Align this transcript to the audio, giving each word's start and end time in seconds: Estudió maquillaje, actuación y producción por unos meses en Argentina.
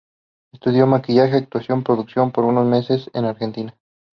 Estudió 0.51 0.87
maquillaje, 0.87 1.35
actuación 1.37 1.81
y 1.81 1.83
producción 1.83 2.31
por 2.31 2.45
unos 2.45 2.65
meses 2.65 3.11
en 3.13 3.25
Argentina. 3.25 3.77